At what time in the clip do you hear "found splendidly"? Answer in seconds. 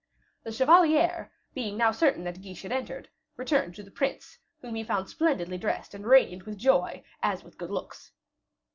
4.83-5.59